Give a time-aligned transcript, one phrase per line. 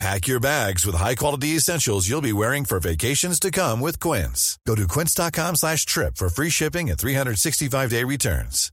[0.00, 4.58] Pack your bags with high-quality essentials you'll be wearing for vacations to come with Quince.
[4.66, 8.72] Go to quince.com slash trip for free shipping and 365-day returns.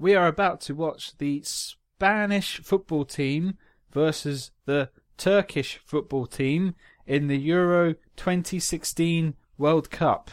[0.00, 3.58] We are about to watch the Spanish football team
[3.92, 6.74] versus the Turkish football team
[7.06, 10.30] in the Euro 2016 World Cup.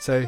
[0.00, 0.26] So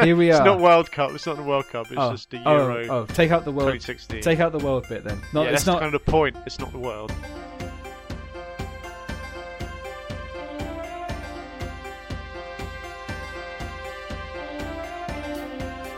[0.00, 0.36] here we are.
[0.36, 1.12] It's not World Cup.
[1.12, 1.86] It's not the World Cup.
[1.88, 3.72] It's oh, just the oh, Euro Oh, take out the world.
[3.72, 4.22] 2016.
[4.22, 5.20] Take out the world bit then.
[5.34, 5.80] Not, yeah, it's that's not.
[5.80, 6.34] kind of the point.
[6.46, 7.12] It's not the world.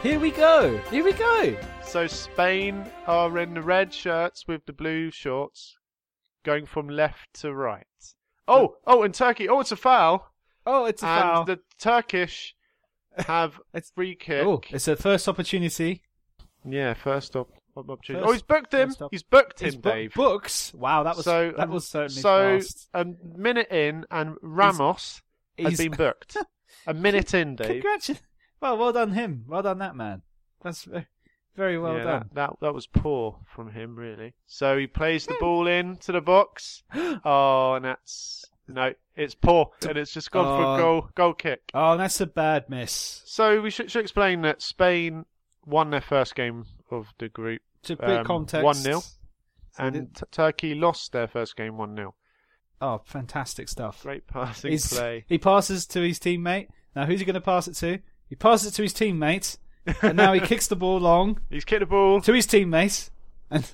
[0.02, 0.76] Here we go.
[0.90, 1.56] Here we go.
[1.84, 5.78] So Spain are in the red shirts with the blue shorts,
[6.44, 7.86] going from left to right.
[8.48, 9.48] Oh, oh, and Turkey.
[9.48, 10.32] Oh, it's a foul.
[10.66, 11.44] Oh, it's a and foul.
[11.44, 12.56] the Turkish
[13.18, 14.44] have It's- free kick.
[14.46, 16.02] Oh, it's a first opportunity.
[16.64, 18.22] Yeah, first opportunity.
[18.22, 18.94] First- oh, he's booked him.
[19.10, 20.14] He's booked him, It's bu- Dave.
[20.14, 20.72] books.
[20.74, 22.88] Wow, that was so that um, was certainly so fast.
[22.94, 23.04] a
[23.36, 25.20] minute in, and Ramos
[25.58, 26.36] has He's- been booked.
[26.86, 27.68] a minute in, Dave.
[27.82, 28.22] Congratulations.
[28.60, 29.44] Well, well done him.
[29.46, 30.22] Well done that man.
[30.62, 31.06] That's very,
[31.54, 32.20] very well yeah, done.
[32.32, 34.32] That, that that was poor from him, really.
[34.46, 36.82] So he plays the ball in to the box.
[37.26, 40.74] Oh, and that's no, it's poor, and it's just gone for Oh.
[40.74, 41.62] a goal goal kick.
[41.74, 43.22] Oh, that's a bad miss.
[43.26, 45.24] So we should, should explain that Spain
[45.66, 48.64] won their first game of the group, To bit Um, context.
[48.64, 49.02] 1-0.
[49.78, 52.14] And t- Turkey lost their first game one 0
[52.80, 54.02] oh, fantastic stuff.
[54.02, 55.24] Great passing He's- play.
[55.26, 56.68] He passes to his teammate.
[56.94, 57.98] Now, who's he going to pass it to?
[58.28, 59.58] He passes it to his teammate,
[60.02, 62.20] and now he kicks the ball long He's kicked the ball.
[62.20, 63.10] to his teammate.
[63.50, 63.68] And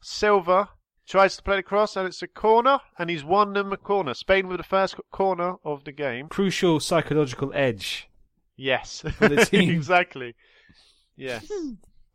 [0.00, 0.70] Silva
[1.08, 4.14] tries to play the cross, and it's a corner, and he's won them a corner.
[4.14, 6.28] Spain with the first corner of the game.
[6.28, 8.08] crucial psychological edge.
[8.56, 9.70] Yes, For the team.
[9.70, 10.34] exactly.
[11.16, 11.50] Yes.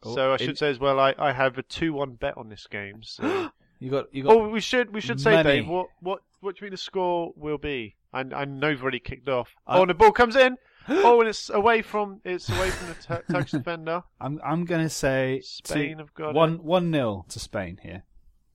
[0.05, 2.49] Oh, so I in- should say as well, I, I have a two-one bet on
[2.49, 3.03] this game.
[3.03, 3.49] So.
[3.79, 4.33] You got, you got.
[4.33, 5.43] oh, we should we should say.
[5.43, 7.95] Dave, what what what do you think the score will be?
[8.13, 9.49] I I know you've already kicked off.
[9.67, 10.55] I- oh, and the ball comes in.
[10.89, 14.03] oh, and it's away from it's away from the Tur- Turkish defender.
[14.21, 18.03] I'm, I'm going to say Spain two- have got one, one nil to Spain here.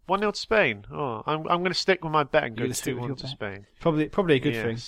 [0.08, 0.84] One 0 to Spain.
[0.92, 3.30] Oh, I'm I'm going to stick with my bet and go two one to bet?
[3.30, 3.66] Spain.
[3.80, 4.78] Probably, probably a good thing.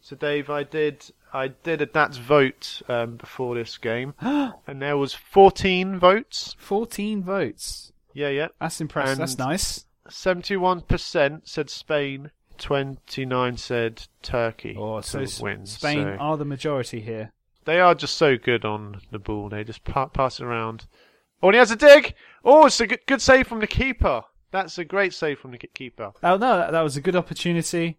[0.00, 4.96] So Dave, I did I did a That's vote um, before this game, and there
[4.96, 6.54] was 14 votes.
[6.58, 7.92] 14 votes.
[8.14, 8.48] Yeah, yeah.
[8.60, 9.18] That's impressive.
[9.18, 9.84] That's And- nice.
[10.08, 15.66] 71% said Spain, 29 said Turkey Oh, so win.
[15.66, 17.32] Spain So are the majority here.
[17.64, 19.48] they are just so good on the ball.
[19.50, 20.86] They just pa- pass it around.
[21.42, 22.14] Oh, and he has a dig.
[22.44, 24.22] Oh, it's a good, good save from the keeper.
[24.50, 26.12] That's a great save from the keeper.
[26.22, 27.98] Oh no, that, that was a good opportunity.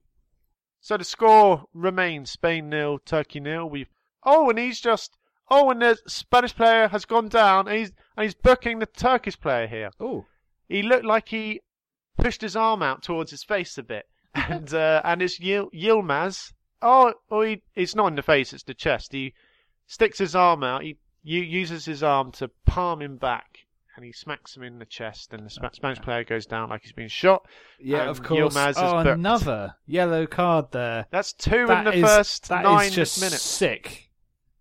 [0.82, 3.70] So the score remains Spain nil, Turkey nil.
[3.70, 3.90] We've
[4.24, 5.16] oh, and he's just
[5.52, 9.40] oh, and the Spanish player has gone down, and he's and he's booking the Turkish
[9.40, 9.92] player here.
[10.00, 10.26] Oh,
[10.68, 11.62] He looked like he
[12.18, 16.54] pushed his arm out towards his face a bit, and uh, and it's Yil- Yilmaz.
[16.82, 19.12] Oh, oh, he, it's not in the face; it's the chest.
[19.12, 19.34] He
[19.86, 20.84] sticks his arm out.
[20.84, 23.66] He u- uses his arm to palm him back,
[24.00, 26.84] and he smacks him in the chest, and the Spa- Spanish player goes down like
[26.84, 27.46] he's been shot.
[27.82, 28.54] yeah, And of course.
[28.56, 29.08] Yilmaz is Oh, booked.
[29.08, 31.06] another yellow card there.
[31.12, 33.42] That's two That in the is- first that nine is just minutes.
[33.42, 34.10] sick.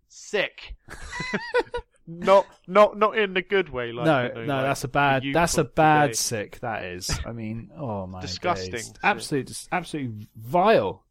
[0.09, 0.75] Sick.
[2.07, 3.91] not not not in the good way.
[3.91, 5.23] Like no, you know, no, like that's a bad.
[5.33, 6.13] That's a bad today.
[6.15, 6.59] sick.
[6.59, 7.09] That is.
[7.25, 8.21] I mean, oh my god.
[8.23, 8.71] Disgusting.
[8.73, 8.93] days.
[9.03, 11.05] Absolute, just absolutely vile.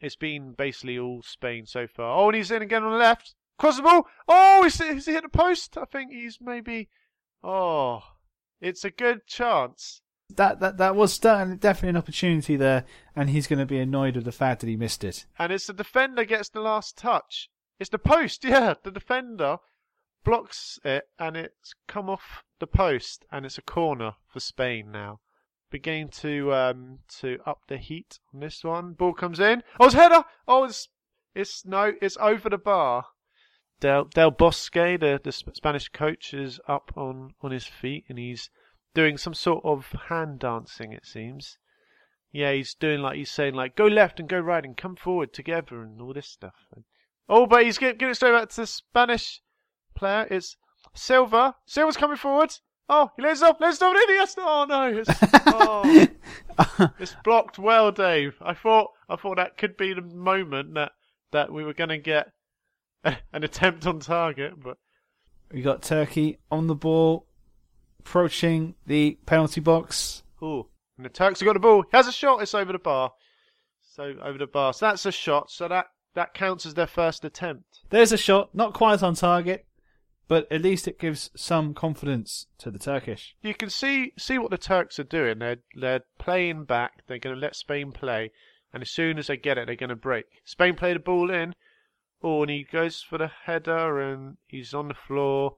[0.00, 2.16] It's been basically all Spain so far.
[2.18, 3.34] Oh, and he's in again on the left.
[3.58, 4.06] Cross the ball.
[4.26, 5.76] Oh, he's, he's hit the post.
[5.78, 6.88] I think he's maybe.
[7.42, 8.02] Oh,
[8.60, 10.00] it's a good chance.
[10.36, 14.24] That that that was definitely an opportunity there, and he's going to be annoyed with
[14.24, 15.26] the fact that he missed it.
[15.38, 17.50] And it's the defender gets the last touch.
[17.78, 18.44] It's the post.
[18.52, 19.58] Yeah, the defender
[20.24, 25.20] blocks it, and it's come off the post, and it's a corner for Spain now.
[25.70, 28.92] Beginning to um to up the heat on this one.
[28.92, 29.62] Ball comes in.
[29.80, 30.24] Oh, it's header.
[30.46, 30.88] Oh, it's
[31.34, 33.06] it's no, it's over the bar.
[33.82, 38.48] Del Del Bosque, the the Spanish coach, is up on on his feet, and he's
[38.94, 40.92] doing some sort of hand dancing.
[40.92, 41.58] It seems.
[42.30, 45.32] Yeah, he's doing like he's saying like go left and go right and come forward
[45.32, 46.54] together and all this stuff.
[46.72, 46.84] And,
[47.28, 49.42] oh, but he's giving, it straight back to the Spanish
[49.96, 50.28] player.
[50.30, 50.56] It's
[50.94, 51.56] Silva.
[51.66, 52.54] Silva's coming forward.
[52.88, 53.60] Oh, he lays it off.
[53.60, 53.96] Lays it off.
[54.08, 54.36] Yes.
[54.38, 54.96] Oh no.
[54.96, 55.10] It's,
[55.46, 58.36] oh, it's blocked well, Dave.
[58.40, 60.92] I thought I thought that could be the moment that
[61.32, 62.28] that we were going to get
[63.32, 64.78] an attempt on target, but
[65.52, 67.26] We got Turkey on the ball,
[68.00, 70.22] approaching the penalty box.
[70.42, 70.66] ooh,
[70.96, 71.82] and the Turks have got the ball.
[71.82, 72.42] He has a shot.
[72.42, 73.12] It's over the bar.
[73.94, 74.72] So over the bar.
[74.72, 75.50] So that's a shot.
[75.50, 77.80] So that that counts as their first attempt.
[77.90, 79.66] There's a shot, not quite on target,
[80.28, 83.34] but at least it gives some confidence to the Turkish.
[83.42, 85.38] You can see see what the Turks are doing.
[85.38, 87.02] They're they're playing back.
[87.06, 88.30] They're going to let Spain play,
[88.72, 90.26] and as soon as they get it, they're going to break.
[90.44, 91.54] Spain play the ball in.
[92.22, 95.56] Oh, and he goes for the header, and he's on the floor.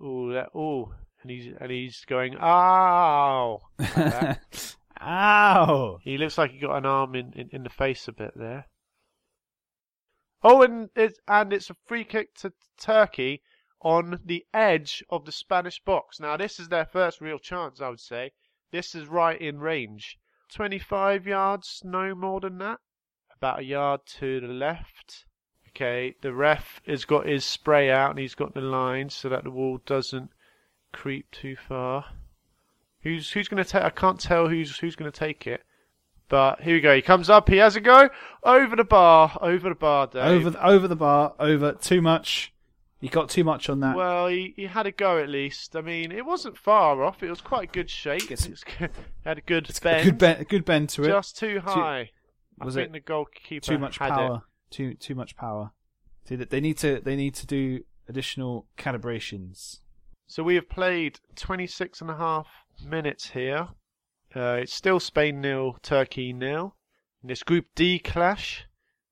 [0.00, 3.60] Oh, that oh, and he's and he's going ow.
[3.78, 4.38] like.
[5.04, 5.98] Ow!
[6.04, 8.66] He looks like he got an arm in, in, in the face a bit there.
[10.44, 13.42] Oh, and it's and it's a free kick to Turkey
[13.80, 16.20] on the edge of the Spanish box.
[16.20, 18.32] Now this is their first real chance, I would say.
[18.70, 20.18] This is right in range.
[20.52, 22.78] 25 yards, no more than that.
[23.34, 25.26] About a yard to the left.
[25.74, 29.44] Okay, the ref has got his spray out and he's got the line so that
[29.44, 30.30] the wall doesn't
[30.92, 32.04] creep too far.
[33.02, 33.82] Who's who's going to take?
[33.82, 35.62] I can't tell who's who's going to take it.
[36.28, 36.94] But here we go.
[36.94, 37.48] He comes up.
[37.48, 38.08] He has a go
[38.42, 39.36] over the bar.
[39.40, 40.24] Over the bar, Dave.
[40.24, 42.52] Over the, over the bar, over too much.
[43.00, 43.96] He got too much on that.
[43.96, 45.74] Well, he, he had a go at least.
[45.74, 47.22] I mean, it wasn't far off.
[47.22, 48.28] It was quite a good shape.
[48.28, 48.90] Gets- It was good-
[49.24, 50.00] had a good It's bend.
[50.00, 51.08] a good bend, a good bend to it.
[51.08, 52.10] Just too high.
[52.60, 54.44] was I think it the goalkeeper too much power.
[54.72, 55.70] Too too much power.
[56.24, 59.78] See that they need to they need to do additional calibrations.
[60.26, 62.46] So we have played 26 and a half
[62.84, 63.68] minutes here.
[64.34, 66.74] Uh, it's still Spain nil, Turkey nil.
[67.22, 68.66] In this Group D clash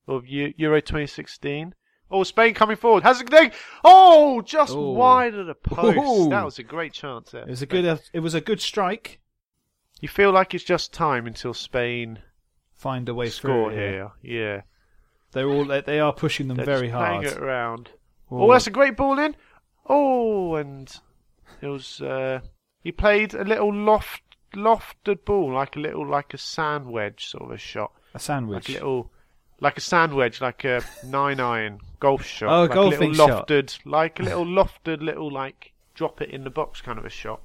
[0.09, 1.75] of Eu- Euro 2016.
[2.11, 3.03] Oh, Spain coming forward.
[3.05, 3.53] Has a thing.
[3.85, 4.93] Oh, just Oh.
[4.93, 5.99] wide of the post.
[5.99, 6.29] Ooh.
[6.31, 7.43] That was a great chance there.
[7.43, 9.21] It was a good it was a good strike.
[10.01, 12.21] You feel like it's just time until Spain
[12.73, 14.11] Find a way score through here.
[14.23, 14.63] Yeah.
[15.33, 17.21] They're all they, are pushing them They're very just hard.
[17.21, 17.91] playing it around.
[18.31, 18.43] Oh.
[18.43, 19.37] Oh, that's a great ball in.
[19.89, 20.93] Oh, and
[21.61, 22.01] it was.
[22.01, 22.41] Uh,
[22.83, 24.23] he played a little loft,
[24.55, 28.69] lofted ball, like a little, like a sand wedge sort of a shot, a sandwich.
[28.69, 29.13] like a little,
[29.61, 32.51] like a sand wedge, like a nine iron golf shot.
[32.51, 36.45] Oh, like golfing a little lofted, like a little lofted, little like drop it in
[36.45, 37.41] the box kind of a shot.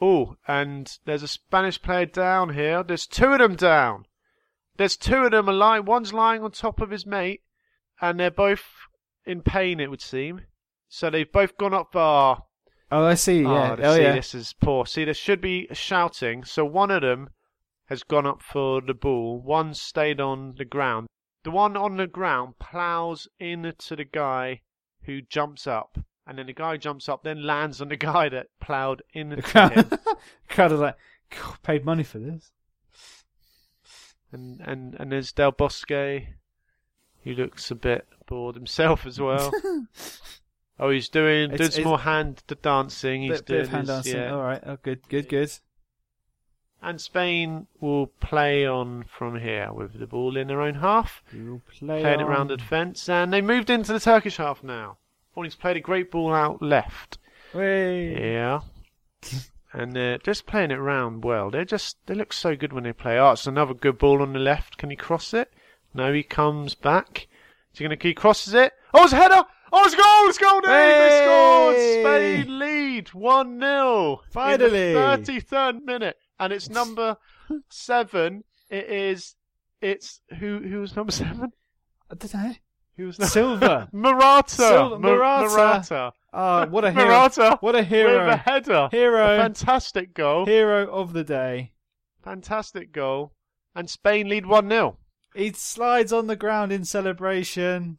[0.00, 2.82] Oh, and there's a Spanish player down here.
[2.82, 4.06] There's two of them down.
[4.76, 5.86] There's two of them alive.
[5.86, 7.42] One's lying on top of his mate,
[8.00, 8.64] and they're both
[9.24, 9.80] in pain.
[9.80, 10.42] It would seem.
[10.88, 12.44] So they've both gone up bar.
[12.90, 13.44] oh, I see.
[13.44, 13.76] Ah, yeah.
[13.78, 14.12] Oh, Oh, see, yeah.
[14.14, 14.86] this is poor.
[14.86, 16.44] See, there should be shouting.
[16.44, 17.30] So one of them
[17.86, 19.40] has gone up for the ball.
[19.40, 21.06] One stayed on the ground.
[21.44, 24.62] The one on the ground plows into the guy
[25.02, 28.46] who jumps up, and then the guy jumps up, then lands on the guy that
[28.60, 29.90] ploughed into The him.
[30.48, 30.96] crowd are like,
[31.62, 32.50] paid money for this.
[34.34, 39.50] And and and there's Del Bosque, who looks a bit bored himself as well.
[40.80, 43.22] oh, he's doing It's- doing some it's- more hand dancing.
[43.22, 44.16] He's Bit, bit doing of hand his- dancing.
[44.16, 44.34] yeah.
[44.34, 44.62] All right.
[44.66, 45.50] Oh, good, good, good.
[46.82, 52.02] And Spain will play on from here with the ball in their own half, play
[52.02, 52.26] playing it on.
[52.28, 54.98] round the defence, and they moved into the Turkish half now.
[55.34, 57.16] He's played a great ball out left.
[57.54, 58.60] Yeah.
[59.76, 61.50] And they're just playing it round well.
[61.50, 63.18] They just they look so good when they play.
[63.18, 64.78] Oh, it's another good ball on the left.
[64.78, 65.52] Can he cross it?
[65.92, 67.26] No, he comes back.
[67.72, 68.72] Is he gonna he crosses it?
[68.94, 69.42] Oh, it's a header!
[69.72, 70.28] Oh, it's a goal!
[70.28, 70.60] It's a goal!
[70.60, 71.10] Dave!
[71.10, 71.74] They scored!
[71.74, 72.02] Hey!
[72.42, 74.94] Spain lead one 0 Finally!
[74.94, 77.16] thirty third minute, and it's number
[77.68, 78.44] seven.
[78.70, 79.34] It is.
[79.80, 80.60] It's who?
[80.60, 81.52] Who was number seven?
[82.08, 82.54] I don't know.
[82.96, 83.88] Who was number Silva.
[83.92, 84.50] Morata.
[84.50, 85.48] Silva- Morata.
[85.48, 86.12] Morata.
[86.32, 87.06] Oh, what a hero!
[87.06, 87.58] Morata.
[87.60, 88.24] What a hero.
[88.26, 88.88] With a header.
[88.90, 89.34] Hero.
[89.34, 90.46] A fantastic goal.
[90.46, 91.72] Hero of the day.
[92.22, 93.32] Fantastic goal.
[93.74, 94.98] And Spain lead 1 0.
[95.34, 97.98] He slides on the ground in celebration.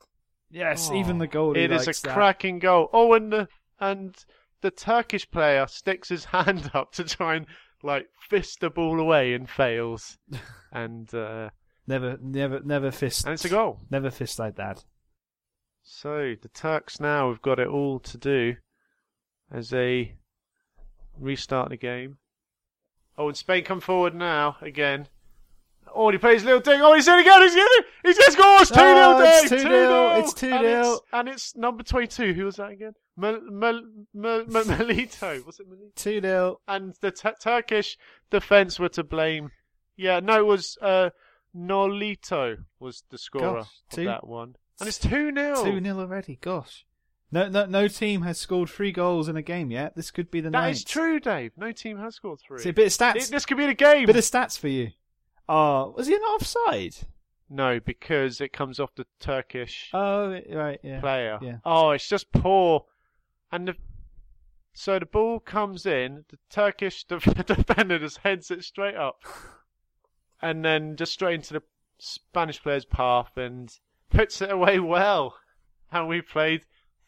[0.50, 2.14] Yes, even the goalie It is a that.
[2.14, 2.90] cracking goal.
[2.94, 3.48] Oh, and the,
[3.80, 4.16] and
[4.62, 7.46] the Turkish player sticks his hand up to try and
[7.84, 10.18] like fist the ball away and fails.
[10.72, 11.50] and uh,
[11.88, 13.26] Never, never, never fist.
[13.26, 13.80] and it's a goal.
[13.92, 14.84] Never fist like that.
[15.84, 18.56] So the Turks now have got it all to do
[19.52, 20.16] as they
[21.20, 22.18] restart the game.
[23.18, 25.08] Oh, and Spain come forward now again.
[25.94, 26.82] Oh, he plays a little thing.
[26.82, 27.42] Oh, he's in again.
[27.44, 27.68] He's in.
[28.04, 28.70] He's just scores.
[28.70, 29.50] Two 0 Oh, Dave.
[29.52, 30.20] 2-0, 2-0.
[30.20, 30.52] it's 2-0.
[30.52, 32.34] And it's, and it's number twenty-two.
[32.34, 32.94] Who was that again?
[33.16, 33.82] Mel, Mel,
[34.14, 35.42] Mel, Mel, Melito.
[35.46, 35.92] Was it Melito?
[35.96, 36.60] 2 0.
[36.68, 37.98] And the t- Turkish
[38.32, 39.52] defense were to blame.
[39.96, 41.12] Yeah, no, it was uh,
[41.56, 44.56] Nolito was the scorer Gosh, of that one.
[44.80, 46.38] And it's two 0 2 0 already.
[46.42, 46.86] Gosh.
[47.32, 49.96] No, no, no team has scored three goals in a game yet.
[49.96, 50.78] This could be the That ninth.
[50.78, 51.52] is true, Dave.
[51.58, 52.60] No team has scored three.
[52.60, 53.16] See, a bit of stats.
[53.16, 54.06] It- this could be the game.
[54.06, 54.92] bit of stats for you.
[55.50, 56.96] Oh, was he not offside?
[57.50, 61.00] No, because it comes off the Turkish Oh, right, yeah.
[61.00, 61.40] player.
[61.42, 61.58] yeah.
[61.64, 62.86] Oh, it's just poor.
[63.52, 63.76] And the,
[64.74, 69.22] so the ball comes in, the Turkish defender just heads it straight up,
[70.42, 71.64] and then just straight into the
[71.98, 73.72] Spanish player's path and
[74.10, 75.36] puts it away well.
[75.92, 76.62] And we played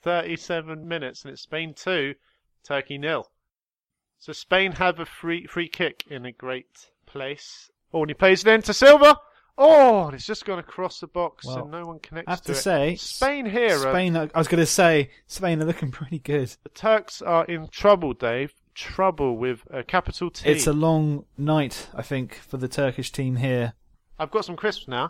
[0.03, 2.15] 37 minutes, and it's Spain two,
[2.63, 3.29] Turkey nil.
[4.19, 7.69] So Spain have a free free kick in a great place.
[7.93, 9.17] Oh, and he plays it into Silva.
[9.59, 12.41] Oh, and it's just gone across the box, Well, and no one connects I have
[12.43, 13.77] to to say, Spain here.
[13.79, 16.55] Spain, I was going to say, Spain are looking pretty good.
[16.63, 18.53] the Turks are in trouble, Dave.
[18.77, 20.47] Trouble with a capital T.
[20.47, 23.73] It's a long night, I think, for the Turkish team here.
[24.19, 25.09] I've got some crisps now.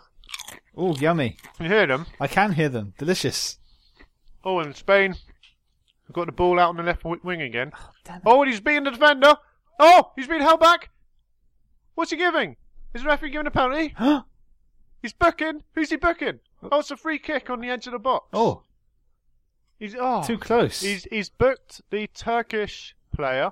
[0.74, 1.36] Oh, yummy.
[1.58, 2.06] Can you hear them?
[2.18, 2.94] I can hear them.
[2.96, 3.58] Delicious.
[4.42, 5.16] Oh, and Spain
[6.06, 7.72] have got the ball out on the left wing again.
[7.78, 8.22] Oh, it.
[8.24, 9.34] Oh, and he's beating the defender.
[9.78, 10.88] Oh, he's been held back.
[11.94, 12.56] What's he giving?
[12.94, 13.94] Is the referee giving a penalty?
[15.02, 15.62] He's booking.
[15.74, 16.40] Who's he booking?
[16.72, 18.28] Oh, it's a free kick on the edge of the box.
[18.32, 18.62] oh,
[19.78, 20.80] he's oh, too close.
[20.80, 23.50] He's he's booked the Turkish player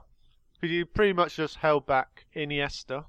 [0.55, 3.05] because he pretty much just held back Iniesta.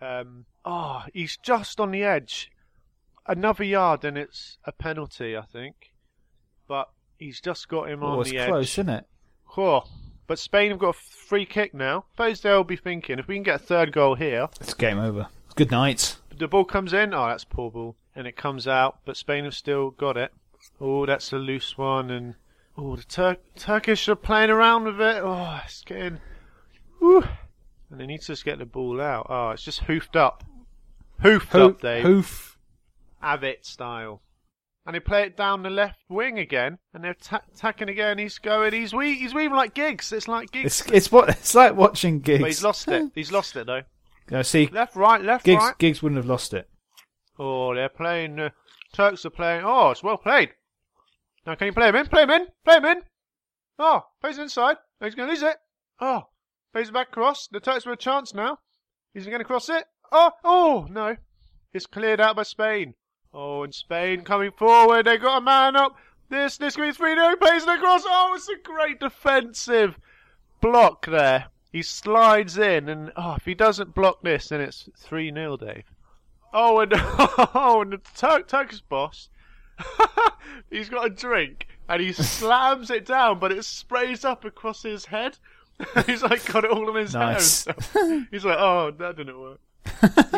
[0.00, 2.50] Um, oh, he's just on the edge.
[3.26, 5.92] Another yard and it's a penalty, I think.
[6.66, 6.88] But
[7.18, 8.84] he's just got him on oh, it's the close, edge.
[8.84, 9.04] isn't it?
[9.46, 9.86] Cool.
[10.26, 12.04] But Spain have got a free kick now.
[12.12, 15.26] Suppose they'll be thinking if we can get a third goal here, It's game over.
[15.56, 16.16] Good night.
[16.34, 17.12] the ball comes in.
[17.12, 19.00] Oh, that's poor ball, and it comes out.
[19.04, 20.32] But Spain have still got it.
[20.80, 22.36] Oh, that's a loose one, and
[22.80, 25.22] oh, the Tur- Turkish are playing around with it.
[25.22, 26.18] Oh, it's getting.
[27.00, 27.22] Woo.
[27.90, 29.26] And they need to just get the ball out.
[29.28, 30.44] Oh, it's just hoofed up,
[31.22, 32.04] hoofed Ho- up, Dave.
[32.04, 32.58] hoof.
[33.22, 34.22] Avit style.
[34.86, 38.16] And they play it down the left wing again, and they're ta- attacking again.
[38.18, 38.72] He's going.
[38.72, 40.10] He's we- He's weaving like Giggs.
[40.12, 40.80] It's like Giggs.
[40.80, 42.40] It's it's what it's like watching Giggs.
[42.40, 43.10] But he's lost it.
[43.14, 43.82] He's lost it though.
[44.30, 45.76] No, see, Left, right, left, Giggs right.
[45.78, 46.68] Giggs wouldn't have lost it.
[47.36, 48.38] Oh, they're playing.
[48.38, 48.50] Uh,
[48.92, 49.62] Turks are playing.
[49.64, 50.50] Oh, it's well played.
[51.46, 52.06] Now, can you play him in?
[52.06, 52.46] Play him in.
[52.64, 53.02] Play him in.
[53.78, 54.76] Oh, plays it inside.
[55.00, 55.56] Oh, he's going to lose it.
[56.00, 56.24] Oh,
[56.72, 57.48] plays it back across.
[57.48, 58.58] The Turks have a chance now.
[59.14, 59.84] Is he going to cross it?
[60.12, 61.16] Oh, oh, no.
[61.72, 62.94] It's cleared out by Spain.
[63.32, 65.06] Oh, and Spain coming forward.
[65.06, 65.96] They've got a man up.
[66.28, 67.36] This, this could be 3 0.
[67.36, 68.02] Plays it across.
[68.06, 69.98] Oh, it's a great defensive
[70.60, 71.46] block there.
[71.72, 75.84] He slides in, and oh, if he doesn't block this, then it's 3 0, Dave.
[76.52, 79.28] Oh, and oh, and the Tur- Turkish boss,
[80.70, 85.06] he's got a drink and he slams it down, but it sprays up across his
[85.06, 85.38] head.
[86.06, 87.64] he's like got it all in his Nice.
[87.64, 88.26] hair.
[88.30, 89.60] He's like, oh, that didn't work.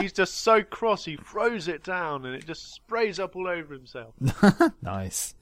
[0.00, 3.74] he's just so cross, he throws it down and it just sprays up all over
[3.74, 4.14] himself.
[4.80, 5.34] nice.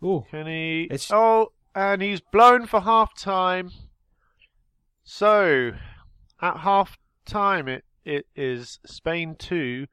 [0.00, 0.84] Oh, Can he?
[0.84, 3.72] It's- Oh, and he's blown for half time.
[5.04, 5.72] So,
[6.40, 9.86] at half time, it, it is Spain 2,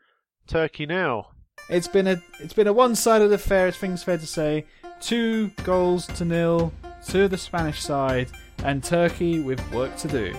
[0.47, 1.31] Turkey nil.
[1.67, 3.67] It's been a it's been a one-sided affair.
[3.67, 4.65] I think it's fair to say.
[5.01, 6.71] Two goals to nil
[7.07, 8.29] to the Spanish side,
[8.63, 10.35] and Turkey with work to do.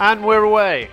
[0.00, 0.90] And we're away.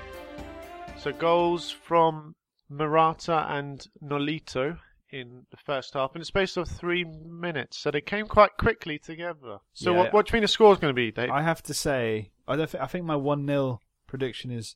[0.98, 2.36] So goals from
[2.70, 4.80] Morata and Nolito
[5.20, 7.78] in the first half in the space of three minutes.
[7.78, 9.60] So they came quite quickly together.
[9.74, 9.98] So Yeah.
[9.98, 11.30] what, what do you think the score's going to be, Dave?
[11.30, 12.70] I have to say, I don't.
[12.70, 14.76] Thi- I think my one 0 prediction is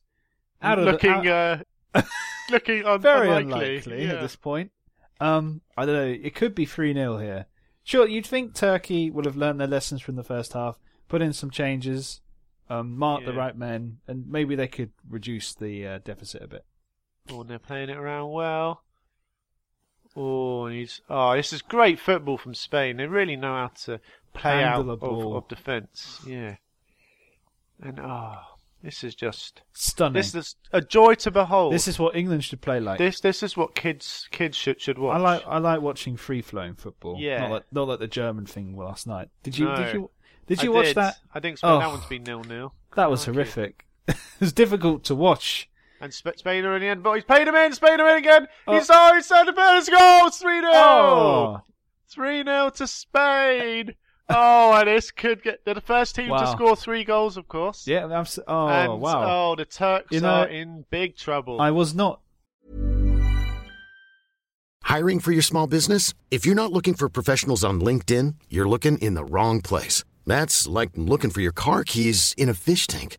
[0.62, 2.02] out of looking, the, out- uh,
[2.50, 3.68] looking un- very unlikely.
[3.76, 4.12] unlikely Yeah.
[4.14, 4.72] at this point.
[5.20, 6.06] Um, I don't know.
[6.22, 7.46] It could be three 0 here.
[7.84, 10.78] Sure, you'd think Turkey would have learned their lessons from the first half,
[11.08, 12.20] put in some changes,
[12.68, 16.64] um, mark the right men, and maybe they could reduce the uh, deficit a bit.
[17.30, 18.82] Oh, and they're playing it around well.
[20.16, 22.96] Oh, he's oh, this is great football from Spain.
[22.96, 24.00] They really know how to
[24.34, 26.20] play Handle out of, of defence.
[26.26, 26.56] Yeah,
[27.82, 28.38] and oh,
[28.82, 30.14] this is just Stunning.
[30.14, 31.72] this is a joy to behold.
[31.72, 32.98] This is what England should play like.
[32.98, 35.16] this this is what kids kids should should watch.
[35.16, 37.16] I like I like watching free flowing football.
[37.18, 37.40] Yeah.
[37.42, 39.28] Not like not like the German thing last night.
[39.42, 39.76] Did you No.
[39.76, 40.10] did you
[40.46, 40.96] did I you watch did.
[40.96, 41.16] that?
[41.32, 41.78] I that Oh.
[41.78, 42.74] one to be nil nil.
[42.96, 43.86] That was horrific.
[44.08, 45.69] it was difficult to watch.
[46.00, 47.72] And Sp- Spain are in the end, but he's paid him in.
[47.74, 48.48] Spain are in again.
[48.66, 48.74] Oh.
[48.74, 50.30] He's oh, he's had a better goal.
[50.30, 51.62] Three 0 Oh,
[52.08, 53.94] 3 0 to Spain.
[54.28, 55.64] Oh, and this could get.
[55.64, 57.86] They're the first team to score three goals, of course.
[57.86, 58.04] yeah.
[58.04, 59.50] I'm, s- oh and, wow.
[59.50, 61.60] Oh, the Turks You know, are in big trouble.
[61.60, 62.20] I was not
[64.82, 66.14] Hiring for your small business?
[66.30, 70.02] If you're not looking for professionals on LinkedIn, you're looking in the wrong place.
[70.26, 73.18] That's like looking for your car keys in a fish tank.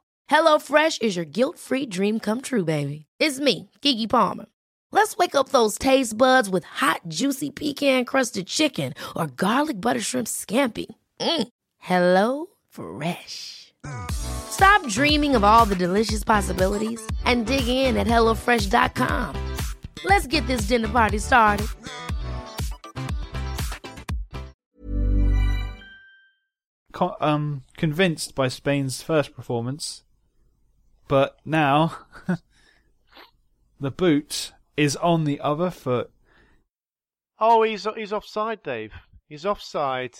[0.31, 3.05] HelloFresh is your guilt-free dream come true, baby.
[3.19, 4.45] It's me, Gigi Palmer.
[4.93, 10.27] Let's wake up those taste buds with hot, juicy pecan-crusted chicken or garlic butter shrimp
[10.27, 10.85] scampi.
[11.19, 11.47] Mm.
[11.79, 13.73] Hello Fresh.
[14.11, 19.35] Stop dreaming of all the delicious possibilities and dig in at HelloFresh.com.
[20.05, 21.67] Let's get this dinner party started.
[26.93, 30.03] Co- um, convinced by Spain's first performance,
[31.11, 31.97] but now
[33.81, 36.09] the boot is on the other foot.
[37.37, 38.93] Oh, he's he's offside, Dave.
[39.27, 40.17] He's offside.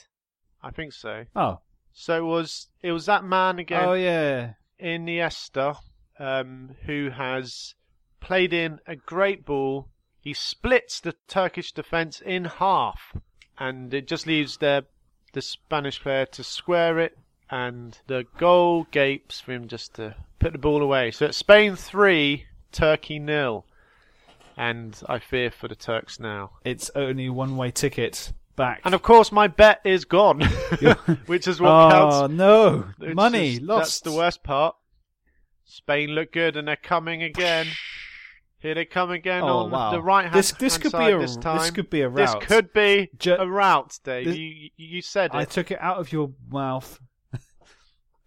[0.61, 1.23] I think so.
[1.33, 1.61] Oh,
[1.93, 4.55] So it was it was that man again, oh yeah.
[4.83, 5.77] Iniesta,
[6.19, 7.73] um, who has
[8.19, 9.87] played in a great ball.
[10.19, 13.15] He splits the Turkish defence in half,
[13.57, 14.85] and it just leaves the
[15.31, 17.17] the Spanish player to square it,
[17.51, 21.11] and the goal gapes for him just to put the ball away.
[21.11, 23.65] So it's Spain three, Turkey nil,
[24.57, 26.51] and I fear for the Turks now.
[26.63, 28.81] It's only one way ticket back.
[28.85, 30.41] And of course, my bet is gone,
[31.27, 32.33] which is what oh counts.
[32.33, 33.79] no, It's money just- lost.
[33.81, 34.75] That's the worst part.
[35.65, 37.65] Spain look good, and they're coming again.
[38.59, 39.91] Here they come again Oh, on wow.
[39.91, 42.39] the right hand This- this could be a- this this could be a route.
[42.41, 44.25] This could be Ju- a route, Dave.
[44.25, 45.37] This- you- you said it.
[45.37, 46.99] I took it out of your mouth.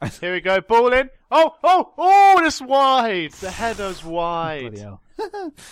[0.21, 0.61] Here we go.
[0.61, 1.11] Ball in.
[1.31, 2.41] Oh, oh, oh!
[2.45, 3.33] It's wide.
[3.33, 4.79] The header's wide.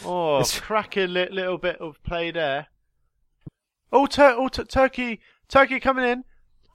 [0.04, 2.68] Oh, It's- cracking li- little bit of play there.
[3.92, 6.24] Oh, tur- oh tur- Turkey, Turkey coming in.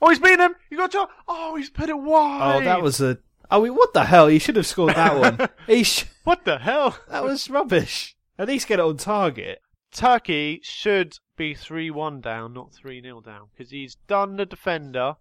[0.01, 0.55] Oh, he's beaten him.
[0.69, 1.07] You got to.
[1.27, 2.57] Oh, he's put it wide.
[2.61, 3.17] Oh, that was a.
[3.49, 4.27] Oh, wait, what the hell?
[4.27, 5.49] He should have scored that one.
[5.65, 6.97] he sh- What the hell?
[7.09, 8.15] that was rubbish.
[8.37, 9.59] At least get it on target.
[9.91, 15.15] Turkey should be 3 1 down, not 3 0 down, because he's done the defender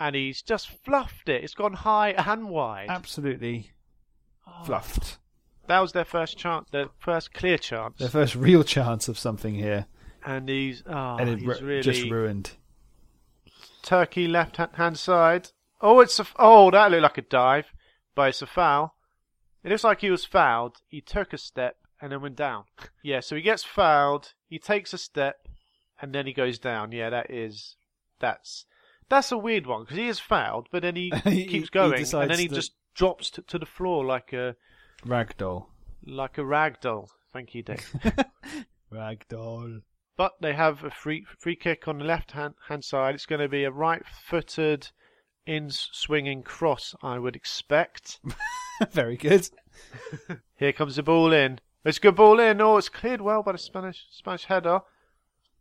[0.00, 1.44] and he's just fluffed it.
[1.44, 2.88] It's gone high and wide.
[2.88, 3.70] Absolutely
[4.46, 4.64] Oh.
[4.64, 5.18] fluffed.
[5.68, 7.98] That was their first chance, their first clear chance.
[7.98, 9.86] Their first real chance of something here,
[10.26, 11.82] and he's, oh, and it he's ru- really.
[11.82, 12.50] just ruined.
[13.82, 15.50] Turkey left hand side.
[15.80, 16.26] Oh, it's a.
[16.38, 17.66] Oh, that looked like a dive,
[18.14, 18.96] but it's a foul.
[19.62, 20.78] It looks like he was fouled.
[20.88, 22.64] He took a step and then went down.
[23.02, 24.34] Yeah, so he gets fouled.
[24.48, 25.46] He takes a step
[26.02, 26.92] and then he goes down.
[26.92, 27.76] Yeah, that is.
[28.18, 28.66] That's.
[29.10, 31.92] That's a weird one because he is fouled, but then he He- keeps he going
[32.14, 34.56] and then he that- just drops to, to the floor like a
[35.04, 35.66] Ragdoll.
[36.06, 37.10] like a rag doll.
[37.32, 37.86] Thank you, Dave.
[38.92, 39.82] Ragdoll.
[40.16, 43.14] But they have a free free kick on the left hand, hand side.
[43.14, 44.88] It's going to be a right footed
[45.46, 48.20] in swinging cross, I would expect.
[48.92, 49.48] Very good.
[50.56, 51.60] Here comes the ball in.
[51.84, 52.60] It's a good ball in.
[52.60, 54.80] Oh, it's cleared well by the Spanish Spanish header.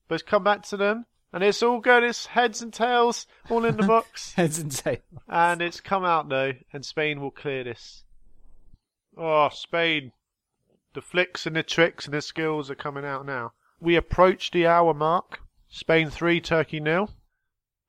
[0.07, 1.05] But it's come back to them.
[1.31, 2.03] And it's all good.
[2.03, 4.33] It's heads and tails all in the box.
[4.33, 4.99] Heads and tails.
[5.27, 6.53] and it's come out though.
[6.73, 8.03] And Spain will clear this.
[9.17, 10.11] Oh, Spain.
[10.93, 13.53] The flicks and the tricks and the skills are coming out now.
[13.79, 15.39] We approach the hour mark.
[15.69, 17.11] Spain 3, Turkey nil.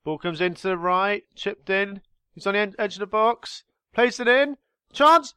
[0.03, 2.01] Ball comes into the right, chipped in.
[2.35, 3.63] He's on the edge of the box.
[3.93, 4.57] Plays it in.
[4.93, 5.33] Chance.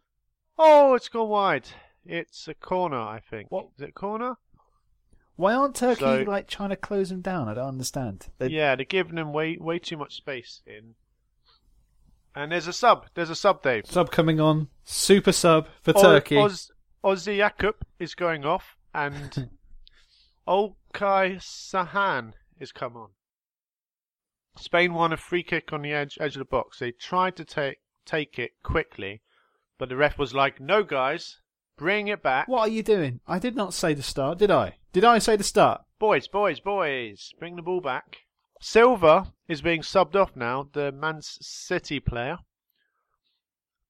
[0.59, 1.69] Oh, it's gone wide.
[2.05, 3.51] It's a corner, I think.
[3.51, 3.69] What?
[3.77, 4.37] Is it a corner?
[5.37, 7.49] Why aren't Turkey So- like trying to close them down?
[7.49, 8.29] I don't understand.
[8.39, 10.95] They- Yeah, they're giving them way way too much space in.
[12.37, 13.07] And there's a sub.
[13.15, 13.87] There's a sub, Dave.
[13.87, 14.69] Sub coming on.
[14.85, 16.37] Super sub for O- Turkey.
[16.37, 16.71] Oz,
[17.05, 19.51] Ozzy Yakup is going off, and
[20.49, 23.11] Olcay Sahan is come on.
[24.57, 26.79] Spain won a free kick on the edge edge of the box.
[26.79, 29.23] They tried to take take it quickly,
[29.79, 31.41] but the ref was like, "No, guys,
[31.77, 33.21] bring it back, What are you doing?
[33.27, 34.77] I did not say the start, did I?
[34.95, 35.83] Did I say the start?
[35.99, 38.19] boys, boys, boys, bring the ball back."
[38.61, 40.69] Silva is being subbed off now.
[40.73, 42.39] The Man City player.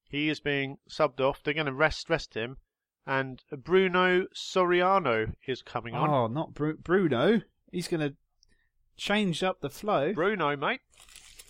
[0.09, 1.43] He is being subbed off.
[1.43, 2.57] They're going to rest rest him,
[3.05, 6.09] and Bruno Soriano is coming on.
[6.09, 7.41] Oh, not Bru- Bruno.
[7.71, 8.15] He's going to
[8.97, 10.11] change up the flow.
[10.11, 10.81] Bruno, mate.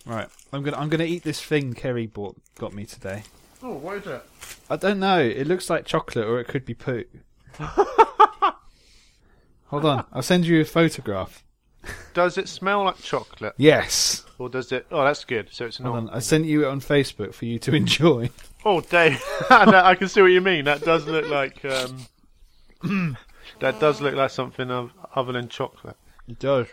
[0.04, 3.22] right, I'm gonna I'm gonna eat this thing Kerry bought got me today.
[3.62, 4.22] Oh, what is it?
[4.68, 5.18] I don't know.
[5.18, 7.04] It looks like chocolate, or it could be poo.
[9.68, 11.42] Hold on, I'll send you a photograph.
[12.14, 14.24] Does it smell like chocolate, Yes.
[14.38, 14.86] or does it?
[14.90, 15.48] Oh, that's good.
[15.52, 16.10] So it's Hold not.
[16.12, 18.30] on, I sent you it on Facebook for you to enjoy.
[18.64, 20.64] Oh, Dave, No, I can see what you mean.
[20.64, 21.64] That does look like.
[21.64, 22.06] Um,
[23.60, 25.96] that does look like something of, other than chocolate.
[26.28, 26.66] It does.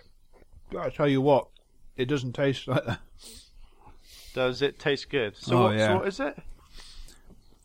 [0.79, 1.47] I tell you what,
[1.97, 2.99] it doesn't taste like that.
[4.33, 5.37] Does it taste good?
[5.37, 5.87] So, Oh, what, yeah.
[5.89, 6.37] so what is it?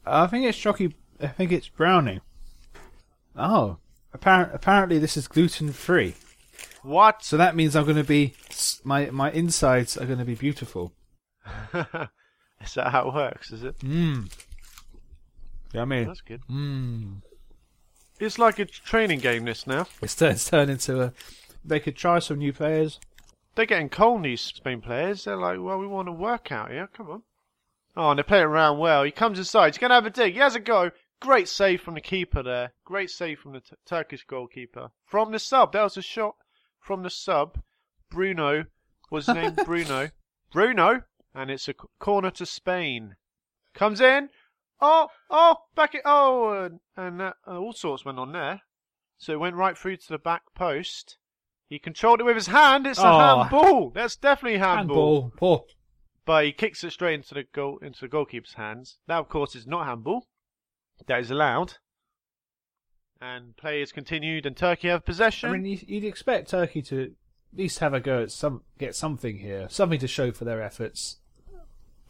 [0.05, 0.93] I think it's chocky.
[1.21, 2.21] I think it's brownie.
[3.37, 3.79] Oh,
[4.13, 6.15] apparent, apparently this is gluten free.
[6.83, 7.23] What?
[7.25, 8.35] So that means I'm going to be
[8.85, 10.93] my my insides are going to be beautiful.
[11.75, 13.51] is that how it works?
[13.53, 13.79] Is it?
[13.81, 14.31] Mmm.
[15.73, 16.41] Yeah, I mean, That's good.
[16.51, 17.23] mmm.
[18.21, 19.45] It's like a training game.
[19.45, 19.87] This now.
[20.03, 21.13] It's, tur- it's turned into a.
[21.65, 22.99] They could try some new players.
[23.55, 24.25] They're getting cold.
[24.25, 25.25] These Spain players.
[25.25, 26.89] They're like, well, we want to work out here.
[26.93, 27.23] Come on.
[27.97, 29.03] Oh, and they're playing around well.
[29.03, 29.69] He comes inside.
[29.69, 30.35] He's going to have a dig.
[30.35, 30.91] He has a go.
[31.21, 32.73] Great save from the keeper there.
[32.85, 34.91] Great save from the t- Turkish goalkeeper.
[35.05, 35.73] From the sub.
[35.73, 36.37] That was a shot
[36.81, 37.61] from the sub.
[38.11, 38.65] Bruno
[39.11, 40.11] was named Bruno.
[40.53, 41.03] Bruno.
[41.35, 43.17] And it's a c- corner to Spain.
[43.75, 44.29] Comes in.
[44.81, 46.03] Oh, oh, back it.
[46.05, 48.63] Oh, and, and uh, all sorts went on there.
[49.19, 51.19] So it went right through to the back post.
[51.69, 52.87] He controlled it with his hand.
[52.87, 53.39] It's a Oh.
[53.43, 53.91] handball.
[53.91, 55.23] That's definitely handball.
[55.23, 55.33] Handball.
[55.37, 55.65] Poor.
[56.25, 58.99] But he kicks it straight into the goal into the goalkeeper's hands.
[59.09, 60.29] That, of course, is not handball.
[61.07, 61.75] That is allowed.
[63.21, 65.51] And play is continued, and Turkey have possession.
[65.51, 67.11] I mean, you- you'd expect Turkey to at
[67.59, 71.19] least have a go at some, get something here, something to show for their efforts.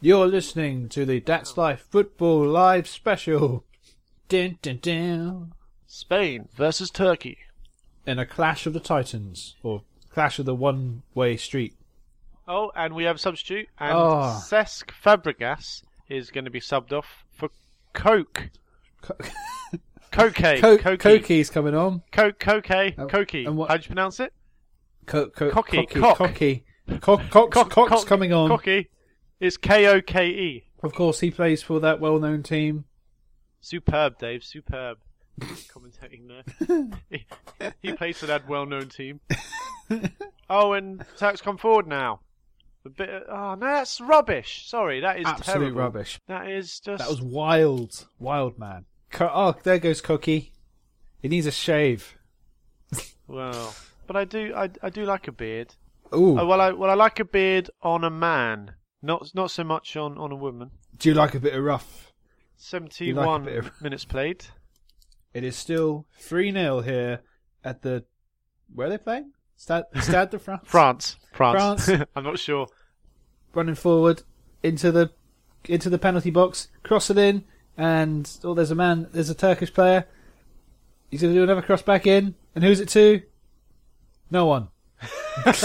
[0.01, 3.65] You're listening to the That's Life Football Live Special.
[4.27, 5.53] Dun, dun, dun.
[5.87, 7.39] Spain versus Turkey.
[8.05, 11.75] In a clash of the Titans, or clash of the one-way street.
[12.47, 14.39] Oh, and we have a substitute, and Oh.
[14.43, 17.49] Cesc Fabregas is going to be subbed off for
[17.93, 18.49] Coke.
[19.01, 19.15] Co-
[20.11, 20.35] Coke.
[20.35, 20.99] Co- Coke.
[20.99, 22.01] Koki's coming on.
[22.11, 22.39] Coke.
[22.39, 22.69] Coke.
[22.97, 23.33] Oh, Coke.
[23.35, 24.33] and what- How do you pronounce it?
[25.05, 25.99] Co- co- Cocky, Cocky.
[25.99, 26.17] cock.
[26.17, 26.65] Cocky.
[27.01, 28.49] Cock, Cox, Cock- Cox cock- coming on.
[28.49, 28.89] Cocky.
[29.39, 30.63] It's K O K E.
[30.83, 32.85] Of course, he plays for that well-known team.
[33.61, 34.43] Superb, Dave.
[34.43, 34.97] Superb.
[35.39, 36.89] Commentating there.
[37.09, 37.25] he,
[37.81, 39.19] he plays for that well-known team.
[40.49, 42.21] oh, and Turks come forward now.
[42.89, 43.09] A bit.
[43.09, 44.67] Of, oh no, that's rubbish.
[44.67, 45.79] Sorry, that is Absolute terrible.
[45.79, 46.19] rubbish.
[46.27, 46.99] That is just.
[46.99, 48.85] That was wild, wild man.
[49.11, 50.53] Co- oh, there goes Cookie.
[51.21, 52.17] He needs a shave.
[53.27, 53.73] well.
[54.07, 55.75] But I do, I, I do like a beard.
[56.15, 58.73] Ooh, Oh, well, I well I like a beard on a man,
[59.03, 60.71] not not so much on, on a woman.
[60.97, 62.11] do you like a bit of rough?
[62.57, 64.45] Seventy-one bit of- minutes played.
[65.33, 67.21] It is still three 0 here
[67.63, 68.05] at the
[68.73, 69.31] where are they playing?
[69.55, 70.61] Stade, Stade de France.
[70.67, 71.85] France, France.
[71.85, 72.05] France.
[72.15, 72.65] I'm not sure.
[73.53, 74.23] Running forward
[74.63, 75.11] into the
[75.65, 77.43] into the penalty box, cross it in,
[77.77, 79.07] and oh, there's a man.
[79.11, 80.05] There's a Turkish player.
[81.09, 83.21] He's going to do another cross back in, and who's it to?
[84.29, 84.69] No one.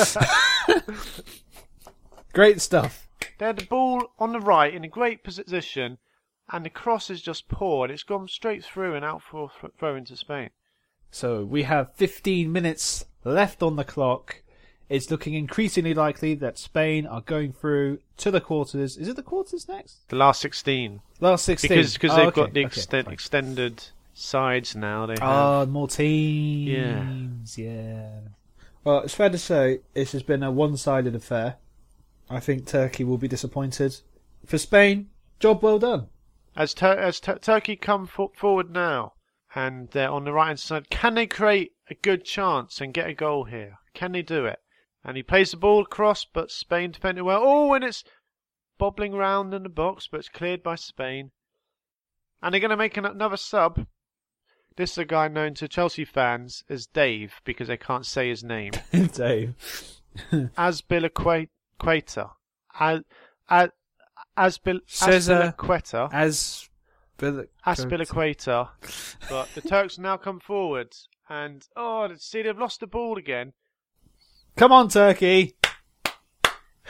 [2.33, 3.09] Great stuff.
[3.39, 5.99] They had the ball on the right in a great position,
[6.51, 9.73] and the cross is just poor, and it's gone straight through and out for th-
[9.79, 10.51] throw into Spain.
[11.11, 14.43] So we have 15 minutes left on the clock.
[14.95, 18.97] It's looking increasingly likely that Spain are going through to the quarters.
[18.97, 20.09] Is it the quarters next?
[20.09, 21.01] The last 16.
[21.21, 21.69] Last 16.
[21.69, 23.13] Because cause Oh, they've okay, got the okay, exten- fine.
[23.13, 25.07] extended sides now.
[25.07, 25.23] They have.
[25.23, 27.59] Ah, more teams.
[27.59, 27.73] Yeah.
[27.73, 28.11] yeah.
[28.85, 31.57] Well, it's fair to say this has been a one-sided affair.
[32.31, 33.97] I think Turkey will be disappointed.
[34.47, 35.09] For Spain,
[35.41, 36.07] job well done.
[36.57, 39.15] As, Tur- as Tur- Turkey come fo- forward now,
[39.55, 43.09] and they're on the right hand side, can they create a good chance and get
[43.09, 43.79] a goal here?
[43.95, 44.61] Can they do it?
[45.05, 47.43] And he plays the ball across, but Spain defended well.
[47.45, 48.05] Oh, and it's
[48.79, 51.31] bobbling round in the box, but it's cleared by Spain.
[52.43, 53.87] And they're going to make an- another sub.
[54.77, 58.43] This is a guy known to Chelsea fans as Dave because they can't say his
[58.43, 58.73] name.
[58.93, 59.55] Dave.
[60.33, 62.31] Azpilicueta.
[62.79, 63.01] As,
[63.49, 63.69] as,
[64.37, 66.09] Azpil, Cesar- Azpilicueta.
[66.13, 66.69] As
[67.19, 68.69] Bill- Aspilicueta.
[69.31, 70.95] but the Turks now come forward.
[71.29, 73.53] And, oh, see, they've lost the ball again.
[74.57, 75.57] Come on, Turkey.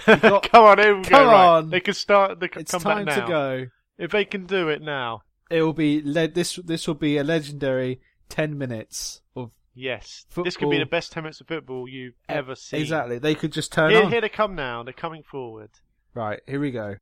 [0.06, 1.08] got- come on, here we go.
[1.08, 1.46] Come right.
[1.58, 1.70] on.
[1.70, 3.24] They can start, they can It's come time back now.
[3.24, 3.66] to go.
[3.98, 5.22] If they can do it now.
[5.50, 6.56] It will be le- this.
[6.56, 10.24] This will be a legendary ten minutes of Yes.
[10.44, 12.80] This could be the best 10 minutes of football you've ever seen.
[12.80, 13.18] exactly.
[13.18, 14.10] They could just turn Here, on.
[14.12, 14.84] here they come now.
[14.84, 15.70] They're coming forward.
[16.14, 16.94] Right here we go.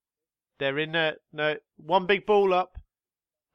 [0.59, 1.17] They're in there.
[1.35, 2.79] No, one big ball up.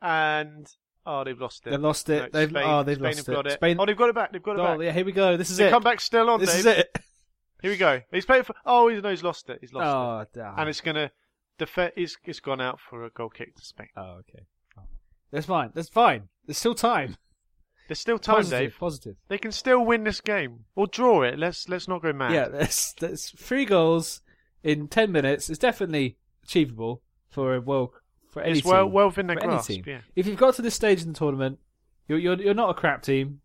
[0.03, 0.67] And,
[1.07, 1.71] oh, they've lost it.
[1.71, 2.33] They've lost it.
[2.33, 3.53] No, they've Spain, oh they've Spain lost have got it.
[3.53, 3.77] Spain.
[3.79, 4.31] Oh, they've got it back.
[4.31, 4.85] They've got it Oh, back.
[4.85, 5.37] yeah, here we go.
[5.37, 5.71] This is they it.
[5.71, 6.59] come back still on, this Dave.
[6.59, 6.95] is it.
[7.61, 8.01] Here we go.
[8.11, 8.53] He's playing for.
[8.67, 9.57] Oh, he's, no, he's lost it.
[9.61, 10.39] He's lost oh, it.
[10.39, 10.59] Oh, damn.
[10.59, 11.09] and it's gonna
[11.57, 13.87] def- it's, it's gone out for a goal kick to Spain.
[13.97, 14.45] Oh, okay.
[14.77, 14.83] Oh.
[15.31, 15.71] That's fine.
[15.73, 16.29] That's fine.
[16.45, 17.17] There's still time.
[17.87, 18.59] There's still time, positive.
[18.59, 18.79] Dave.
[18.79, 19.15] Positive.
[19.29, 21.39] They can still win this game or draw it.
[21.39, 22.33] Let's let's not go mad.
[22.33, 24.21] Yeah, there's, there's three goals
[24.61, 25.49] in ten minutes.
[25.49, 27.91] It's definitely achievable for a world
[28.37, 28.93] for any it's well team.
[28.93, 29.69] well within their grasp.
[29.85, 31.59] Yeah, If you've got to this stage in the tournament,
[32.07, 33.41] you're you're, you're not a crap team.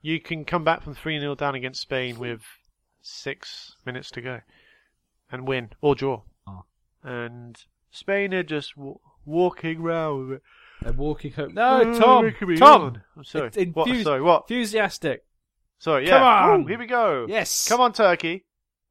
[0.00, 2.42] you can come back from three 0 down against Spain with
[3.02, 4.40] six minutes to go.
[5.30, 6.22] and win or draw.
[6.46, 6.64] Oh.
[7.02, 7.56] And
[7.90, 10.42] Spain are just wa- walking round with it.
[10.82, 11.54] They're walking home.
[11.54, 12.56] No, Oh, Tom.
[12.56, 13.02] Tom.
[13.16, 13.50] I'm sorry.
[13.72, 13.88] What?
[14.02, 14.42] Sorry, what?
[14.48, 15.24] Enthusiastic.
[15.78, 16.18] Sorry, yeah.
[16.18, 16.60] Come on.
[16.62, 17.26] Ooh, here we go.
[17.28, 17.68] Yes.
[17.68, 18.44] Come on, Turkey.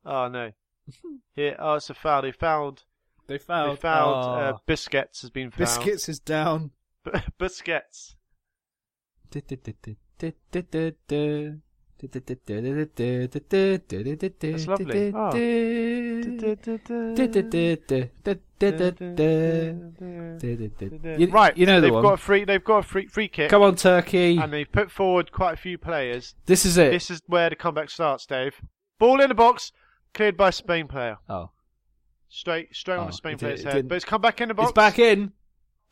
[0.06, 0.52] Oh, no.
[1.36, 2.22] Here, oh, it's a foul.
[2.24, 2.84] They fouled.
[3.28, 3.78] They fouled.
[3.78, 4.26] They fouled.
[4.26, 4.30] Oh.
[4.40, 5.60] Uh, Biscuits has been fouled.
[5.60, 6.72] Biscuits is down.
[7.38, 8.16] Biscuits.
[9.30, 9.52] That's
[14.68, 15.12] lovely.
[15.16, 15.32] Oh.
[21.18, 22.04] You- right, you know they've one.
[22.04, 22.46] got a free.
[22.46, 24.38] They've got a free free kick, Come on, Turkey.
[24.38, 26.36] and they've put forward quite a few players.
[26.46, 26.92] This is it.
[26.92, 28.62] This is where the comeback starts, Dave.
[29.00, 29.72] Ball in the box,
[30.14, 31.18] cleared by Spain player.
[31.30, 31.52] Oh,
[32.30, 34.54] Straight, straight on Oh, the Spain player's it head, but it's come back in the
[34.54, 34.70] box.
[34.70, 35.32] it's back in.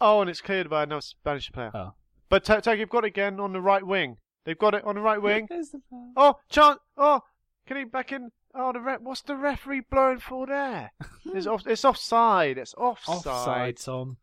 [0.02, 1.72] Oh, and it's cleared by another Spanish player.
[1.74, 1.94] Oh,
[2.30, 4.18] But Tur- Turkey have got it again on the right wing.
[4.44, 5.48] They've got it on the right wing.
[5.50, 5.82] The.
[6.18, 6.80] Oh, chance!
[6.98, 7.22] Oh,
[7.66, 8.32] can he back in?
[8.54, 10.92] Oh, the ref, what's the referee blowing for there?
[11.34, 11.66] it's off.
[11.66, 12.58] It's offside.
[12.58, 13.16] It's offside.
[13.26, 14.18] Offside, Tom.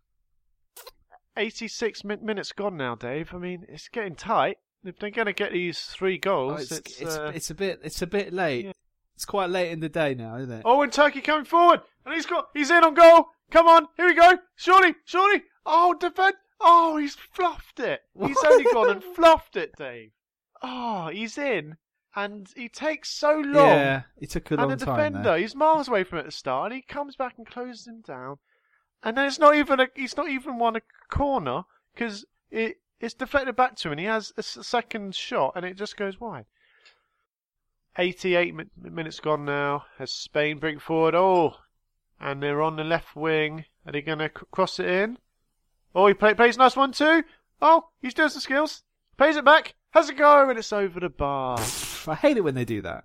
[1.37, 3.33] 86 min- minutes gone now, Dave.
[3.35, 4.59] I mean, it's getting tight.
[4.85, 7.55] If they're going to get these three goals, Oh, it's, it's, it's, uh, it's a
[7.55, 8.67] bit it's a bit late.
[8.67, 8.73] Yeah.
[9.23, 10.63] It's quite late in the day now, isn't it?
[10.65, 13.29] Oh, and Turkey coming forward, and he's got, he's in on goal.
[13.53, 14.37] Come on, here we go.
[14.57, 15.45] Surely, surely.
[15.65, 16.35] Oh, defend.
[16.61, 18.01] Oh, he's fluffed it.
[18.19, 20.11] He's only gone and fluffed it, Dave.
[20.61, 21.77] Oh, he's in,
[22.17, 23.69] and he takes so long.
[23.69, 24.71] yeah, it took a long time.
[24.73, 24.97] and the time.
[24.97, 25.39] defender, there.
[25.39, 28.01] he's miles away from it at the start, and he comes back and closes him
[28.01, 28.39] down.
[29.05, 30.83] And then it's not even a, he's not even won a
[31.13, 31.63] corner
[31.95, 35.77] because it it's deflected back to him, and he has a second shot, and it
[35.77, 36.47] just goes wide.
[37.97, 41.15] 88 mi- minutes gone now as Spain bring forward.
[41.15, 41.57] Oh,
[42.21, 43.65] and they're on the left wing.
[43.87, 45.19] Are they going to c- cross it in?
[45.95, 47.23] Oh, he play, plays a nice one too.
[47.61, 48.83] Oh, he's doing some skills.
[49.17, 49.75] Plays it back.
[49.91, 51.59] Has a go, and it's over the bar.
[52.07, 53.05] I hate it when they do that.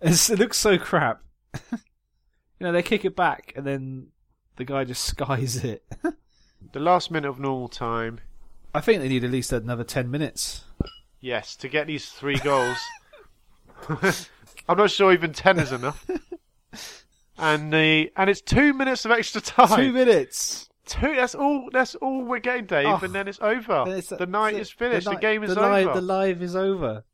[0.00, 1.22] It's, it looks so crap.
[1.72, 1.78] you
[2.60, 4.08] know, they kick it back and then
[4.56, 5.84] the guy just skies it.
[6.72, 8.20] The last minute of normal time.
[8.74, 10.64] I think they need at least another ten minutes.
[11.20, 12.76] Yes, to get these three goals.
[14.68, 16.04] I'm not sure even ten is enough.
[17.38, 19.76] And the and it's two minutes of extra time.
[19.78, 20.68] Two minutes.
[20.86, 21.68] Two- That's all.
[21.72, 22.86] That's all we're getting, Dave.
[22.86, 23.00] Oh.
[23.02, 23.82] and then it's over.
[23.84, 25.04] Then it's- uh, the night is finished.
[25.04, 25.68] The, night- game is the over.
[25.70, 27.04] Live, the live is over.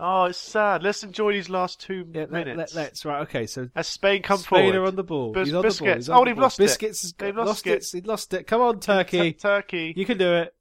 [0.00, 0.82] Oh, it's sad.
[0.84, 2.74] Let's enjoy these last two Yeah, let, minutes.
[2.74, 3.22] let, us right.
[3.22, 4.74] Okay, so As Spain come Spain forward.
[4.76, 5.36] are on the ball.
[5.36, 5.62] On the ball.
[5.62, 5.96] Biscuits.
[5.96, 6.42] He's on Oh, the they've ball.
[6.42, 6.62] lost it.
[6.64, 7.82] Biscuits has They've got- lost it.
[7.82, 7.88] it.
[7.92, 8.46] He lost it.
[8.46, 9.32] Come on, Turkey.
[9.32, 9.94] Tur- Turkey.
[9.96, 10.54] You can do it.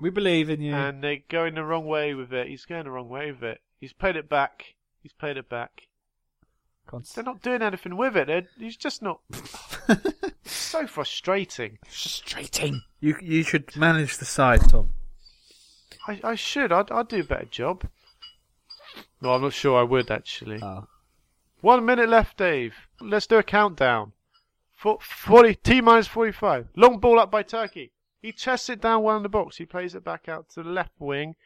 [0.00, 0.74] We believe in you.
[0.74, 2.48] and they're going the wrong way with it.
[2.48, 3.60] He's going the wrong way with it.
[3.80, 4.74] He's played it back.
[5.02, 5.82] He's played it back.
[6.86, 8.26] Const- They're not doing anything with it.
[8.26, 9.20] They're, he's just not.
[9.88, 11.78] It's so frustrating.
[11.84, 12.82] Frustrating.
[13.00, 14.90] You you should manage the side, Tom.
[16.06, 16.72] I, I should.
[16.72, 17.88] I'd, I'd do a better job.
[19.20, 20.60] No, I'm not sure I would actually.
[20.62, 20.86] Oh.
[21.60, 22.74] One minute left, Dave.
[23.00, 24.12] Let's do a countdown.
[24.76, 26.68] For, 40, T minus 45.
[26.74, 27.92] Long ball up by Turkey.
[28.22, 29.56] He chests it down well in the box.
[29.56, 31.36] He plays it back out to the left wing.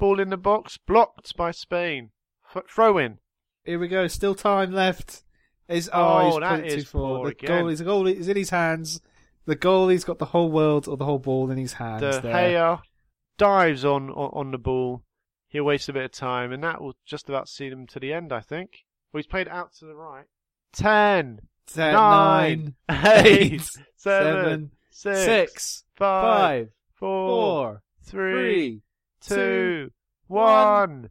[0.00, 0.76] Ball in the box.
[0.78, 2.10] Blocked by Spain.
[2.54, 3.18] F- throw in.
[3.64, 4.08] Here we go.
[4.08, 5.22] Still time left.
[5.68, 7.64] Oh, is Oh, oh, that is poor The again.
[7.64, 9.00] goalie's the goalie is in his hands.
[9.46, 12.00] The goalie's got the whole world or the whole ball in his hands.
[12.00, 12.32] De there.
[12.34, 12.80] Gea
[13.38, 15.04] dives on, on on the ball.
[15.48, 18.12] He'll waste a bit of time, and that will just about see them to the
[18.12, 18.84] end, I think.
[19.12, 20.24] Well, he's played out to the right.
[20.72, 28.32] Ten, Ten, nine, nine, eight, eight, seven, seven, six, six, five, five, four, four, three,
[28.32, 28.82] three.
[29.20, 29.90] Two,
[30.26, 30.44] one.
[30.44, 31.10] one.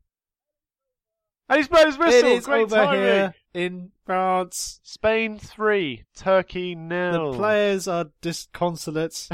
[1.48, 2.19] And he's blown his whistle.
[2.19, 3.02] It is Great over timing.
[3.02, 4.80] here in France.
[4.84, 7.32] Spain three, Turkey nil.
[7.32, 9.28] The players are disconsolate,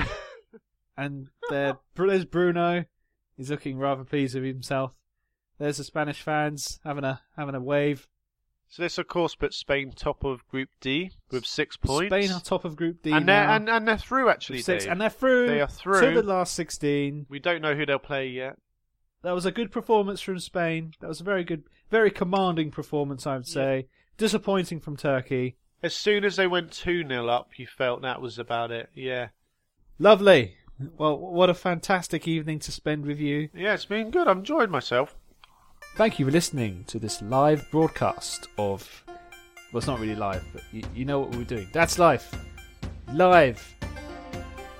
[0.97, 2.85] and there- there's Bruno.
[3.35, 4.93] He's looking rather pleased with himself.
[5.59, 8.07] There's the Spanish fans having a having a wave.
[8.67, 12.09] So this, of course, puts Spain top of Group D with six points.
[12.13, 13.55] Spain are top of Group D and they're now.
[13.55, 14.61] and, and they're through actually.
[14.61, 14.91] six, Dave.
[14.93, 15.47] and they're through.
[15.47, 16.13] They are through.
[16.13, 17.25] to the last sixteen.
[17.29, 18.57] We don't know who they'll play yet.
[19.25, 20.93] That was a good performance from Spain.
[20.99, 23.87] That was a very good, very commanding performance, I would say.
[24.19, 25.55] Disappointing from Turkey.
[25.81, 28.91] As soon as they went 2 0 up, you felt that was about it.
[28.93, 29.29] Yeah.
[29.97, 30.57] Lovely.
[30.95, 33.49] Well, what a fantastic evening to spend with you.
[33.51, 34.27] Yeah, it's been good.
[34.27, 35.15] I've enjoyed myself.
[35.95, 39.03] Thank you for listening to this live broadcast of.
[39.07, 41.67] Well, it's not really live, but you, you know what we're doing.
[41.73, 42.31] That's life.
[43.11, 43.75] Live.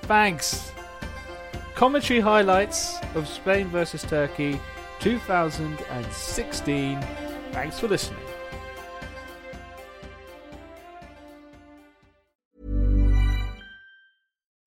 [0.03, 0.71] Thanks.
[1.75, 4.61] Commentary highlights of Spain versus Turkey
[5.01, 7.01] 2016.
[7.51, 8.21] Thanks for listening.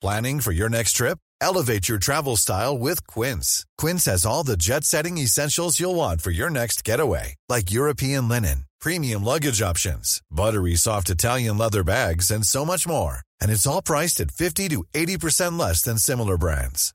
[0.00, 1.18] Planning for your next trip?
[1.40, 3.64] Elevate your travel style with Quince.
[3.78, 8.28] Quince has all the jet setting essentials you'll want for your next getaway, like European
[8.28, 13.22] linen, premium luggage options, buttery soft Italian leather bags, and so much more.
[13.40, 16.94] And it's all priced at 50 to 80% less than similar brands.